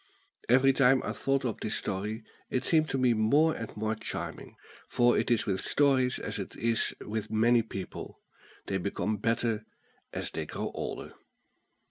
[0.49, 4.55] Every time I thought of this story, it seemed to me more and more charming;
[4.87, 8.19] for it is with stories as it is with many people
[8.65, 9.63] they become better
[10.11, 11.13] as they grow older.